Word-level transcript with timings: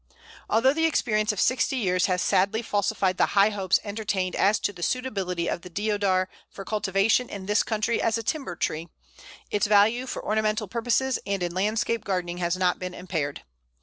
Although 0.49 0.73
the 0.73 0.87
experience 0.87 1.31
of 1.31 1.39
sixty 1.39 1.75
years 1.75 2.07
has 2.07 2.23
sadly 2.23 2.63
falsified 2.63 3.17
the 3.19 3.27
high 3.37 3.49
hopes 3.51 3.79
entertained 3.83 4.35
as 4.35 4.57
to 4.61 4.73
the 4.73 4.81
suitability 4.81 5.47
of 5.47 5.61
the 5.61 5.69
Deodar 5.69 6.27
for 6.49 6.65
cultivation 6.65 7.29
in 7.29 7.45
this 7.45 7.61
country 7.61 8.01
as 8.01 8.17
a 8.17 8.23
timber 8.23 8.55
tree, 8.55 8.89
its 9.51 9.67
value 9.67 10.07
for 10.07 10.25
ornamental 10.25 10.67
purposes 10.67 11.19
and 11.27 11.43
in 11.43 11.53
landscape 11.53 12.03
gardening 12.03 12.39
has 12.39 12.57
not 12.57 12.79
been 12.79 12.95
impaired. 12.95 13.43